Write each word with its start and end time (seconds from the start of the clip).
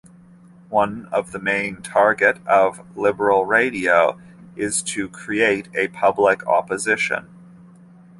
One 0.69 1.05
of 1.11 1.31
the 1.31 1.37
main 1.37 1.83
target 1.83 2.39
of 2.47 2.97
"Liberal 2.97 3.45
radio" 3.45 4.19
is 4.55 4.81
to 4.81 5.07
create 5.07 5.69
a 5.75 5.89
public 5.89 6.43
opposition. 6.47 7.27